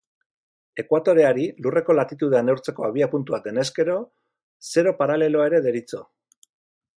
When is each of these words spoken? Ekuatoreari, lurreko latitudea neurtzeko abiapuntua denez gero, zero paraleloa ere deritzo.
Ekuatoreari, 0.83 1.43
lurreko 1.65 1.95
latitudea 1.97 2.41
neurtzeko 2.47 2.87
abiapuntua 2.87 3.41
denez 3.49 3.67
gero, 3.77 3.99
zero 4.71 4.95
paraleloa 5.03 5.47
ere 5.51 5.61
deritzo. 5.69 6.03